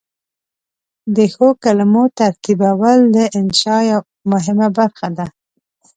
[1.15, 3.77] د ښو کلمو ترتیبول د انشأ
[4.31, 5.27] مهمه برخه ده.